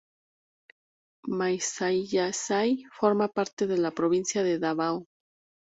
Magsaysay 1.41 2.73
forma 2.97 3.27
parte 3.27 3.67
de 3.67 3.77
la 3.77 3.91
provincia 3.91 4.41
de 4.41 4.57
Davao. 4.57 5.05